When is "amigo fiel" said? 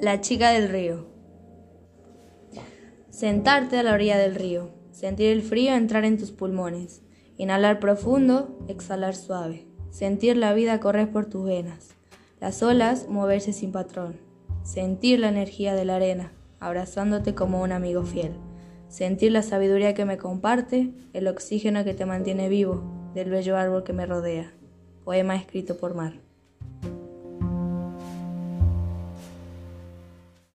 17.70-18.32